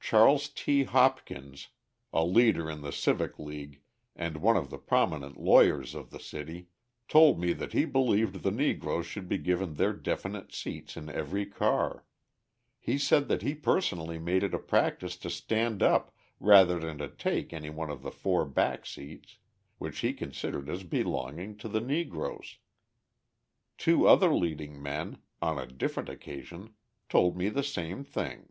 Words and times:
Charles 0.00 0.48
T. 0.48 0.82
Hopkins, 0.82 1.68
a 2.12 2.24
leader 2.24 2.68
in 2.68 2.80
the 2.80 2.90
Civic 2.90 3.38
League 3.38 3.80
and 4.16 4.38
one 4.38 4.56
of 4.56 4.70
the 4.70 4.76
prominent 4.78 5.38
lawyers 5.40 5.94
of 5.94 6.10
the 6.10 6.18
city, 6.18 6.66
told 7.06 7.38
me 7.38 7.52
that 7.52 7.72
he 7.72 7.84
believed 7.84 8.42
the 8.42 8.50
Negroes 8.50 9.06
should 9.06 9.28
be 9.28 9.38
given 9.38 9.74
their 9.74 9.92
definite 9.92 10.52
seats 10.52 10.96
in 10.96 11.08
every 11.08 11.46
car; 11.46 12.04
he 12.80 12.98
said 12.98 13.28
that 13.28 13.42
he 13.42 13.54
personally 13.54 14.18
made 14.18 14.42
it 14.42 14.52
a 14.52 14.58
practice 14.58 15.16
to 15.18 15.30
stand 15.30 15.80
up 15.80 16.12
rather 16.40 16.80
than 16.80 16.98
to 16.98 17.06
take 17.06 17.52
any 17.52 17.70
one 17.70 17.88
of 17.88 18.02
the 18.02 18.10
four 18.10 18.44
back 18.44 18.84
seats, 18.84 19.36
which 19.78 20.00
he 20.00 20.12
considered 20.12 20.68
as 20.68 20.82
belonging 20.82 21.56
to 21.58 21.68
the 21.68 21.80
Negroes. 21.80 22.56
Two 23.78 24.08
other 24.08 24.34
leading 24.34 24.82
men, 24.82 25.18
on 25.40 25.56
a 25.56 25.66
different 25.66 26.08
occasion, 26.08 26.74
told 27.08 27.36
me 27.36 27.48
the 27.48 27.62
same 27.62 28.02
thing. 28.02 28.48